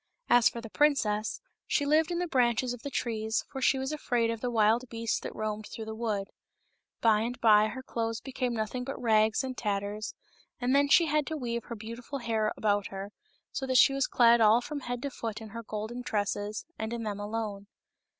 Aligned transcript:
As 0.31 0.49
for 0.49 0.61
the 0.61 0.69
princess, 0.71 1.41
she 1.67 1.85
lived 1.85 2.09
in 2.09 2.17
the 2.17 2.25
branches 2.25 2.73
of 2.73 2.81
the 2.81 2.89
trees, 2.89 3.45
for 3.51 3.61
she 3.61 3.77
was 3.77 3.91
afraid 3.91 4.31
of 4.31 4.41
the 4.41 4.49
wild 4.49 4.89
beasts 4.89 5.19
that 5.19 5.35
roamed 5.35 5.67
through 5.67 5.85
the 5.85 5.93
wood. 5.93 6.29
By 7.01 7.19
and 7.19 7.39
by 7.39 7.67
her 7.67 7.83
clothes 7.83 8.19
became 8.19 8.55
nothing 8.55 8.83
but 8.83 8.99
rags 8.99 9.43
and 9.43 9.55
tatters, 9.55 10.15
and 10.59 10.75
then 10.75 10.89
she 10.89 11.05
had 11.05 11.27
to 11.27 11.37
weave 11.37 11.65
her 11.65 11.75
beautiful 11.75 12.17
hair 12.17 12.51
about 12.57 12.87
her, 12.87 13.11
so 13.51 13.67
that 13.67 13.77
she 13.77 13.93
was 13.93 14.07
clad 14.07 14.41
all 14.41 14.59
from 14.59 14.79
head 14.79 15.03
to 15.03 15.11
foot 15.11 15.39
in 15.39 15.49
her 15.49 15.61
golden 15.61 16.01
tresses, 16.01 16.65
and 16.79 16.93
in 16.93 17.03
them 17.03 17.19
alone. 17.19 17.67